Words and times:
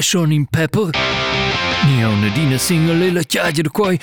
schon 0.00 0.32
in 0.32 0.46
pepper? 0.46 0.90
Ni 1.86 2.02
ha 2.02 2.08
una 2.08 2.28
dina 2.28 2.58
single 2.58 3.10
la 3.12 3.22
da 3.22 3.70
quai. 3.70 3.98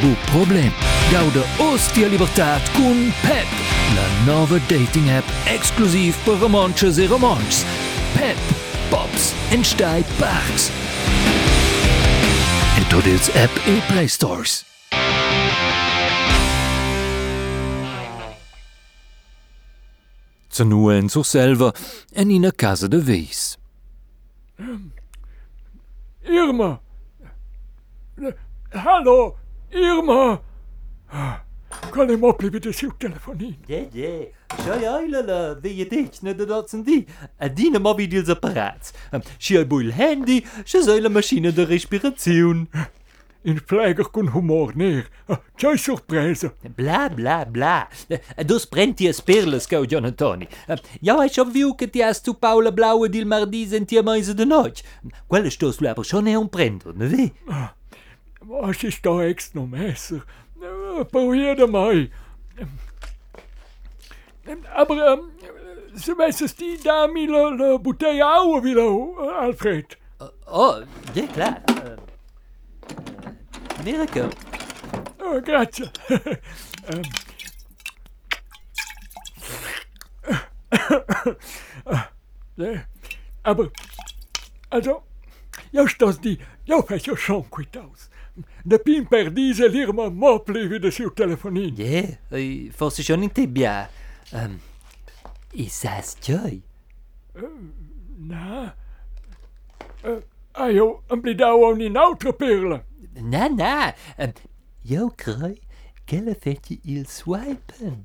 Bu 0.00 0.14
problem. 0.30 0.72
Gauda 1.10 1.42
ostia 1.58 2.08
libertà 2.08 2.60
con 2.72 3.12
Pep, 3.22 3.46
la 3.94 4.06
nuova 4.24 4.58
dating 4.66 5.08
app 5.08 5.24
exclusiv 5.44 6.16
per 6.24 6.38
romances 6.38 6.98
e 6.98 7.06
romans. 7.06 7.64
Pep, 8.14 8.36
Pops 8.90 9.32
en 9.50 9.64
Stai 9.64 10.04
Parks. 10.18 10.70
Ils 12.78 13.30
app 13.36 13.50
e 13.66 13.80
Play 13.88 14.08
Stores. 14.08 14.64
Zanua 20.52 20.96
en 20.96 21.08
sur 21.08 21.24
selva 21.24 21.72
en 22.14 22.30
in 22.30 22.46
a 22.46 22.50
casa 22.52 22.88
de. 22.88 23.56
Irma! 26.28 26.78
Hallo, 28.72 29.34
Irma! 29.72 30.38
Коли 31.90 32.16
мо 32.16 32.32
приведеси 32.32 32.86
у 32.86 32.90
телефонин. 32.90 33.54
Є, 33.68 33.86
є. 33.94 34.26
Що 34.62 34.80
я 34.82 34.98
ойлала, 34.98 35.56
ви 35.62 35.70
єдичне 35.70 36.34
додацен 36.34 36.82
ді. 36.82 37.06
А 37.38 37.48
ді 37.48 37.70
нема 37.70 37.94
відділ 37.94 38.24
з 38.24 38.28
апарат. 38.28 38.94
Ще 39.38 39.54
й 39.60 39.64
буль 39.64 39.90
генді, 39.90 40.44
ще 40.64 40.82
зойла 40.82 41.08
машина 41.08 41.52
до 41.52 41.66
респіраціон. 41.66 42.66
in 43.46 43.58
Schläger 43.58 44.10
com 44.10 44.26
humor, 44.34 44.72
ner. 44.74 45.06
C'è 45.56 45.76
surpresa. 45.76 46.52
Bla, 46.74 47.08
bla, 47.08 47.44
bla. 47.44 47.88
Dos 48.44 48.66
prenti 48.66 49.06
as 49.06 49.20
perlas, 49.20 49.66
o 49.70 49.86
John 49.86 50.04
Antoni. 50.04 50.48
Eu 51.00 51.20
acho 51.20 51.44
viu 51.44 51.74
que 51.74 51.86
ti 51.86 52.02
has 52.02 52.20
tu 52.20 52.34
Paula 52.34 52.72
Blaue 52.72 53.08
dil 53.08 53.24
mardi 53.24 53.66
sentia 53.68 54.02
mais 54.02 54.34
de 54.34 54.44
noite. 54.44 54.82
Qual 55.28 55.46
estou 55.46 55.72
sulla 55.72 55.94
persona 55.94 56.30
é 56.30 56.38
um 56.38 56.48
prendo, 56.48 56.92
não 56.92 57.08
vê? 57.08 57.32
Ah, 57.48 57.72
Mas 58.42 58.82
estou 58.82 59.18
da 59.18 59.28
ex 59.28 59.52
no 59.54 59.66
messer? 59.66 60.22
Ah, 60.60 61.54
de 61.54 61.66
mal. 61.66 61.94
Aber 64.74 64.98
ah, 65.00 65.18
se 65.94 66.14
messes 66.14 66.52
ti 66.52 66.78
dá-me 66.82 67.26
la 67.26 67.78
bouteille 67.78 68.22
à 68.22 68.38
eau, 68.38 69.20
Alfred. 69.40 69.86
Oh, 70.18 70.30
oh 70.46 70.82
é 71.14 71.26
claro. 71.28 72.05
Miracle. 73.86 74.30
Oh, 75.22 75.40
grazie. 75.40 75.88
ähm. 76.88 77.02
ja, 82.56 82.84
aber, 83.44 83.70
also, 84.70 85.02
ja 85.70 85.86
stas 85.86 86.20
die, 86.20 86.38
jo 86.64 87.16
schon 87.16 87.48
quit 87.48 87.76
aus. 87.76 88.10
De 88.64 88.78
pin 88.78 89.06
per 89.06 89.30
diese 89.30 89.68
l'irma 89.68 90.10
mopli 90.10 90.70
wie 90.70 90.80
de 90.80 90.90
siu 90.90 91.10
telefonin. 91.10 91.76
Ja, 91.76 91.86
yeah, 91.86 92.72
forse 92.72 93.04
schon 93.04 93.22
in 93.22 93.32
te 93.32 93.46
bia. 93.46 93.88
Um, 94.32 94.60
is 95.52 95.80
das 95.80 96.16
joy? 96.22 96.60
Na, 98.18 98.74
uh, 100.04 100.18
ah 100.52 100.70
jo, 100.70 101.02
een 101.06 101.20
blidau 101.20 101.72
auto 101.94 102.32
perle. 102.32 102.82
Na, 103.20 103.48
na. 103.48 103.94
Um, 104.18 104.32
jo 104.84 105.10
kroi, 105.16 105.56
quelle 106.06 106.36
il 106.84 107.06
swipen? 107.06 108.04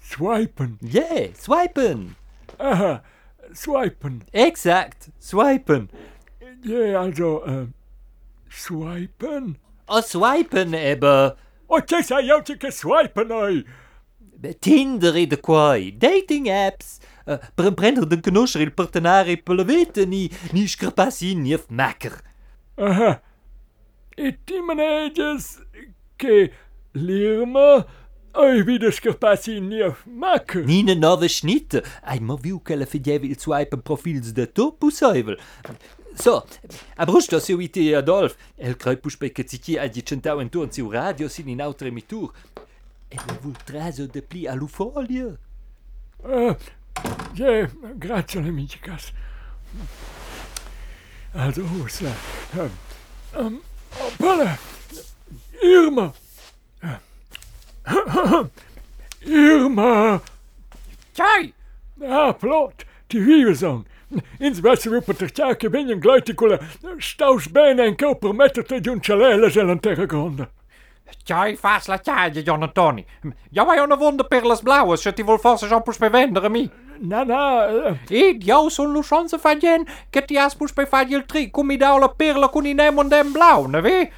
Swipen. 0.00 0.78
Ja, 0.80 1.00
yeah, 1.00 1.34
swipen. 1.34 2.14
Aha, 2.58 3.02
swipen. 3.52 4.22
Exact, 4.32 5.08
swipen. 5.18 5.88
Ja, 6.62 7.00
also, 7.00 7.44
äh, 7.44 7.66
swipen. 8.48 9.56
Oh, 9.88 10.00
swipen 10.00 10.74
ebbe. 10.74 11.36
Oh, 11.68 11.80
sa 12.02 12.20
jou 12.20 12.42
te 12.42 12.70
swipen, 12.70 13.32
oi. 13.32 13.64
Tinder 14.60 15.16
e 15.16 15.26
de 15.26 15.36
quai, 15.36 15.90
dating 15.90 16.48
apps. 16.48 16.98
Uh, 17.24 17.38
per 17.54 17.72
prendere 17.72 18.06
de 18.06 18.20
conoscere 18.20 18.64
il 18.64 18.72
partenare 18.72 19.36
per 19.36 19.54
la 19.56 19.64
vita, 19.64 20.04
ni, 20.04 20.30
ni 20.52 20.66
scrapassi 20.66 21.34
ni 21.34 21.56
makker. 21.68 22.20
Aha. 22.76 23.20
Timaneiras 24.44 25.60
que 26.18 26.52
Lirma 26.94 27.86
Ai 28.34 28.62
vidas 28.62 28.98
que 28.98 29.08
eu 29.08 29.14
passei 29.14 29.60
na 29.60 29.94
maca. 30.06 30.62
Nina 30.62 30.94
nova 30.94 31.28
schnitte. 31.28 31.82
Einmal 32.02 32.38
viu 32.38 32.58
que 32.58 32.72
ela 32.72 32.86
fedeva 32.86 33.26
il 33.26 33.38
suo 33.38 33.54
profils 33.84 34.32
de 34.32 34.46
topo 34.46 34.90
saivel. 34.90 35.36
So, 36.14 36.42
a 36.96 37.04
brusto 37.04 37.38
se 37.40 37.52
uite 37.52 37.94
Adolf, 37.94 38.36
el 38.56 38.76
crei 38.76 38.96
pus 38.96 39.16
pe 39.16 39.30
che 39.30 39.44
zichi 39.46 39.78
a 39.78 39.86
dicentau 39.86 40.40
en 40.40 40.48
turn 40.48 40.70
siu 40.70 40.90
radio 40.90 41.28
sin 41.28 41.48
in 41.48 41.60
autre 41.60 41.90
mitur. 41.90 42.32
El 43.10 43.38
vul 43.42 43.56
traso 43.64 44.06
de 44.06 44.22
pli 44.22 44.46
a 44.46 44.54
lufolia. 44.54 45.38
Uh, 46.24 46.54
yeah, 47.34 47.68
grazie 47.98 48.40
amici 48.40 48.78
cas. 48.78 49.12
Also, 51.34 51.62
Ursula, 51.62 52.12
euh, 52.56 52.68
um, 53.38 53.46
um, 53.46 53.60
oh, 54.00 54.10
Palle. 54.18 54.56
Irma. 55.62 56.12
Irma. 59.20 60.20
Tjai! 61.12 61.52
Ah, 62.06 62.32
plot. 62.32 62.84
Die 63.06 63.20
Wieverzang. 63.20 63.86
Ins 64.38 64.60
Wasser 64.60 64.96
op 64.96 65.06
het 65.06 65.34
tjaake 65.34 65.70
ben 65.70 65.86
je 65.86 65.96
gluite 66.00 66.34
koele 66.34 66.60
stausbenen 66.96 67.84
en 67.84 67.96
koper 67.96 68.34
met 68.34 68.56
het 68.56 68.84
junchalele 68.84 69.50
zullen 69.50 69.80
tegengronden. 69.80 70.48
Tjai, 71.24 71.56
fas 71.56 71.86
la 71.86 71.98
tjaie, 71.98 72.42
John 72.42 72.70
Tony. 72.72 73.06
Ja, 73.50 73.66
wij 73.66 73.78
een 73.78 73.98
wonder 73.98 74.26
perles 74.26 74.60
blauwe, 74.60 74.96
zet 74.96 75.16
die 75.16 75.24
wel 75.24 75.38
vast 75.38 75.62
eens 75.62 75.72
op 75.72 75.94
bevenderen 75.98 76.50
mi. 76.50 76.70
Na, 77.02 77.24
na, 77.26 77.66
uh, 77.66 77.96
Id, 78.14 78.44
jou 78.46 78.70
chance 79.02 79.38
van 79.42 79.58
jen, 79.58 79.86
que 80.10 80.22
ti 80.22 80.38
as 80.38 80.54
pus 80.54 80.72
pe 80.72 80.86
fa 80.86 81.02
il 81.02 81.24
tri, 81.26 81.48
cum 81.50 81.70
i 81.74 81.76
dau 81.76 81.98
la 81.98 82.08
perla 82.08 82.48
con 82.48 82.66
i 82.66 82.74
nemon 82.74 83.08
dem 83.10 83.32
blau, 83.32 83.66
ne 83.66 83.80
vi? 83.82 84.10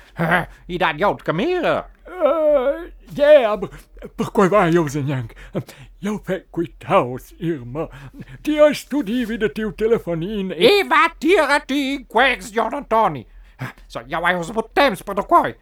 I 0.68 0.78
dat 0.78 0.98
jou 1.00 1.16
kamere. 1.16 1.84
uh, 2.04 2.84
ja, 3.16 3.56
maar 3.56 3.70
per 4.16 4.30
quoi 4.30 4.48
va 4.48 4.68
jou 4.68 4.88
zijn 4.88 5.06
jank? 5.06 5.32
Jou 5.98 6.18
fek 6.24 6.50
quitaus, 6.50 7.32
Irma. 7.38 7.88
Die 8.42 8.60
als 8.60 8.78
studie 8.84 9.26
wie 9.26 9.38
de 9.38 9.48
tiu 9.52 9.72
telefonien. 9.74 10.52
I 10.52 10.84
va 10.88 11.08
tira 11.18 11.60
ti, 11.64 12.04
quex, 12.08 12.52
John 12.52 12.84
Tony. 12.88 13.24
Så 13.86 14.04
jou 14.06 14.22
wij 14.22 14.36
ons 14.36 14.52
op 14.52 14.68
temps 14.72 15.02
per 15.02 15.14
de 15.14 15.26
quai. 15.26 15.54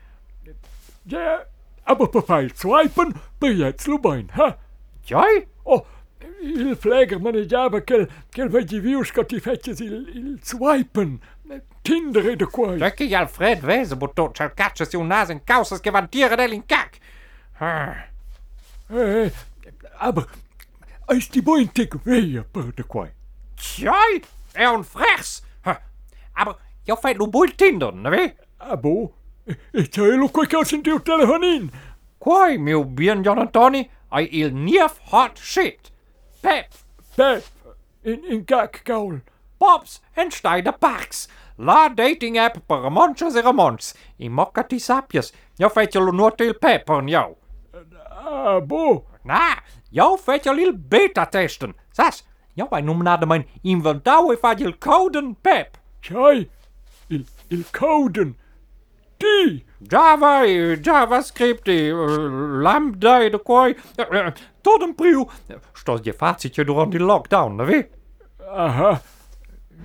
Ja, 1.07 1.45
aber 1.85 2.09
per 2.09 2.23
feil 2.27 2.51
swipen, 2.55 3.15
per 3.39 3.55
jetzt 3.55 3.87
lubain, 3.87 4.31
ha? 4.35 4.57
Tjai? 5.07 5.47
Oh, 5.63 5.87
il 6.43 6.77
flegherman 6.77 7.35
e 7.37 7.47
giava 7.47 7.83
ch'el, 7.83 8.09
ch'el 8.29 8.49
vegi 8.49 8.81
viusca 8.81 9.25
ti 9.25 9.41
fece 9.41 9.71
il, 9.71 10.11
il 10.15 10.39
swipen, 10.43 11.19
tindere 11.83 12.37
de 12.37 12.47
quai. 12.47 12.79
Perché 12.79 13.07
gli 13.07 13.15
Alfred 13.15 13.61
vese, 13.61 13.97
butto, 13.97 14.31
cercacciasi 14.33 14.97
un 14.97 15.07
naso 15.07 15.33
in 15.33 15.45
causa 15.45 15.79
che 15.81 15.91
in 15.91 16.35
dell'incac. 16.35 16.99
Ah. 17.59 18.07
Äh, 18.89 18.97
eh, 18.97 19.25
äh, 19.27 19.33
aber, 19.99 20.27
eis 21.09 21.29
ti 21.29 21.43
boi 21.43 21.63
intic 21.63 21.97
veia 22.03 22.45
per 22.45 22.73
de 22.73 22.85
quai. 22.85 23.11
Tjoi, 23.55 24.23
è 24.53 24.65
un 24.65 24.85
frechs. 24.85 25.43
Aber, 26.33 26.57
io 26.85 26.97
fai 26.97 27.15
lu 27.15 27.29
boi 27.29 27.55
Tinder, 27.55 27.93
ne 27.93 28.11
ve? 28.11 28.37
Ah, 28.59 28.77
bo, 28.77 29.13
e 29.45 29.89
c'è 29.89 30.15
lo 30.17 30.29
quai 30.29 30.47
che 30.47 30.65
sentiu 30.65 31.01
telefonin. 31.03 31.71
Quai, 32.19 32.59
mio 32.59 32.85
bien 32.85 33.23
John 33.23 33.39
Antoni, 33.39 33.89
il 34.31 34.55
nief 34.55 35.01
hot 35.11 35.39
shit. 35.39 35.92
Pep, 36.43 36.75
Pep, 37.17 37.45
in, 38.03 38.25
in 38.25 38.45
kak 38.45 38.83
kaul. 38.85 39.21
Pops 39.59 40.01
en 40.17 40.31
Steiner 40.31 40.73
Parks. 40.73 41.29
La 41.57 41.89
dating 41.89 42.39
app 42.39 42.67
per 42.67 42.91
monches 42.91 43.37
e 43.37 43.53
monts. 43.53 43.95
I 44.19 44.29
mocca 44.29 44.65
ti 44.67 44.79
je 45.95 46.01
lu 46.01 46.13
nur 46.13 46.31
til 46.31 46.55
pep 46.55 46.91
on 46.91 47.09
jou. 47.09 47.37
Abo, 48.27 49.05
Na, 49.25 49.63
jou 49.91 50.17
feit 50.19 50.45
je 50.45 50.55
lil 50.55 50.73
beta 50.75 51.27
testen. 51.31 51.75
Sas, 51.93 52.25
noemen 52.83 53.05
naar 53.05 53.21
de 53.21 53.27
mijn 53.27 53.47
inventau 53.63 54.33
e 54.33 54.37
fa 54.37 54.55
il 54.59 54.79
coden 54.79 55.37
pep. 55.41 55.79
tjai, 56.01 56.51
il, 57.09 57.25
il 57.49 57.65
coden. 57.71 58.37
Java, 59.89 60.45
eh, 60.45 60.77
JavaScript, 60.83 61.69
eh, 61.69 61.93
Lambda, 62.63 63.29
de 63.29 63.39
koi, 63.39 63.77
eh, 63.97 64.27
tot 64.61 64.83
een 64.83 64.95
priu. 64.95 65.27
Stos 65.73 66.01
je 66.53 66.65
door 66.65 66.91
die 66.91 67.01
lockdown, 67.01 67.55
ne 67.55 67.65
vi? 67.65 67.87
aha, 68.57 69.01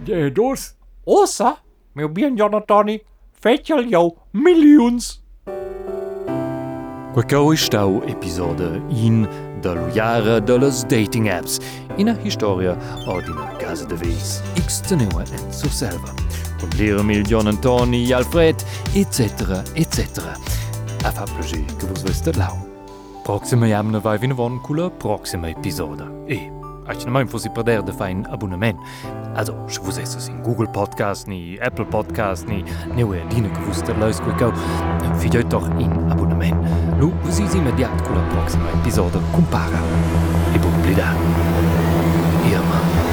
ja, 0.03 0.29
dus, 0.29 0.75
Ossa, 1.03 1.57
meu 1.93 2.09
bien 2.09 2.35
Jonathan, 2.35 2.99
feit 3.39 3.67
je 3.67 3.87
jou 3.87 4.13
miljoens. 4.31 5.23
Quacau 7.13 7.55
stau 7.55 8.01
episode 8.05 8.81
in 8.89 9.27
da 9.61 9.73
Lujara 9.73 10.39
de 10.39 10.59
las 10.59 10.83
dating 10.83 11.29
apps, 11.29 11.59
in 11.97 12.09
a 12.09 12.13
historia 12.23 12.77
od 13.07 13.27
in 13.27 13.37
a 13.37 13.55
casa 13.57 13.85
de 13.85 13.97
vis, 13.97 14.41
x 14.55 14.81
tenua 14.81 15.23
en 15.31 15.53
sur 15.53 15.71
selva. 15.71 16.13
Liromil, 16.77 17.23
John 17.23 17.47
Antoni, 17.47 18.11
Alfred, 18.11 18.63
etc., 18.93 19.61
etc. 19.73 20.23
A 21.03 21.11
fa 21.11 21.23
plascher 21.23 21.63
che 21.77 21.85
vos 21.85 22.01
veste 22.01 22.33
lau. 22.33 22.57
Proxima 23.23 23.67
jamna 23.67 23.99
vai 23.99 24.17
vin 24.17 24.31
avon 24.31 24.61
cula 24.61 24.89
proxima 24.89 25.49
episoda. 25.49 26.09
E, 26.27 26.49
ach 26.87 27.03
na 27.05 27.11
maim 27.11 27.27
fosi 27.27 27.49
perder 27.49 27.83
de 27.83 27.91
fein 27.91 28.25
abonnement. 28.29 28.79
Also, 29.35 29.53
se 29.67 29.79
vos 29.81 29.97
es 29.97 30.27
in 30.27 30.41
Google 30.41 30.67
Podcast, 30.67 31.27
ni 31.27 31.59
Apple 31.59 31.85
Podcast, 31.85 32.47
ni 32.47 32.63
neue 32.95 33.21
Dine 33.29 33.51
che 33.51 33.59
vos 33.59 33.83
der 33.83 33.97
leus 33.97 34.19
quicau, 34.19 34.51
fideut 35.19 35.49
doch 35.49 35.67
in 35.79 35.91
abonnement. 36.09 36.57
Lu, 36.99 37.11
vos 37.23 37.39
me 37.39 37.71
diāt 37.73 38.01
kula 38.07 38.21
proxima 38.31 38.71
episoda 38.81 39.19
compara. 39.31 39.81
E 40.55 40.59
bon 40.59 40.81
blida. 40.81 41.13
Irma. 42.49 43.06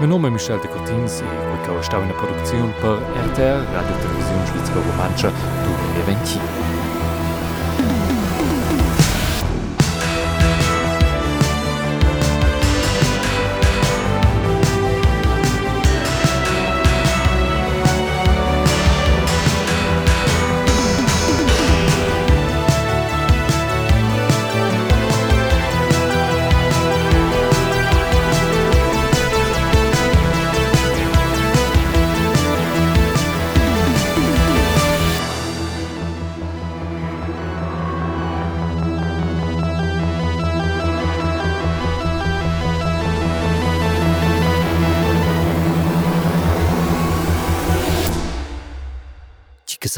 Men 0.00 0.10
nome 0.10 0.30
Michel 0.30 0.60
de 0.60 0.68
Cortins 0.68 1.20
e 1.22 1.24
Gokauer 1.24 1.82
Stauene 1.82 2.12
Produktionioun 2.12 2.72
per 2.80 3.00
RTR 3.26 3.66
Radio 3.74 3.96
Televisionun 4.02 4.46
Schwizwer 4.46 4.82
Romanscher 4.90 5.32
do 5.64 6.00
Eventi. 6.00 6.77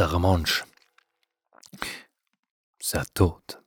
Saramanche. 0.01 0.65
Sa 2.81 3.05
toute. 3.05 3.60